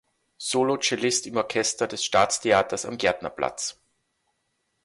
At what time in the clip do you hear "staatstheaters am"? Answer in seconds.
2.03-2.97